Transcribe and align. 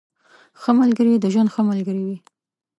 ښه 0.61 0.71
ملګري 0.79 1.13
د 1.19 1.25
ژوند 1.33 1.49
ښه 1.53 1.61
ملګري 1.69 2.03
وي. 2.07 2.17